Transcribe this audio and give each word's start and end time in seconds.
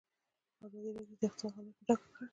ازادي 0.65 0.89
راډیو 0.95 1.17
د 1.21 1.23
اقتصاد 1.27 1.51
حالت 1.57 1.73
په 1.77 1.83
ډاګه 1.87 2.07
کړی. 2.13 2.27